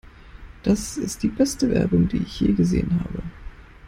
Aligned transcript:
Das 0.63 0.97
ist 0.97 1.21
die 1.21 1.27
beste 1.27 1.69
Werbung, 1.69 2.07
die 2.07 2.17
ich 2.23 2.39
je 2.39 2.53
gesehen 2.53 2.99
habe! 3.03 3.21